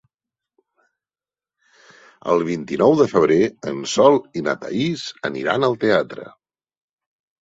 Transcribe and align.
El 2.33 2.45
vint-i-nou 2.47 2.97
de 3.01 3.07
febrer 3.11 3.39
en 3.73 3.85
Sol 3.95 4.17
i 4.41 4.45
na 4.49 4.57
Thaís 4.65 5.05
aniran 5.31 5.67
al 5.69 5.79
teatre. 5.85 6.27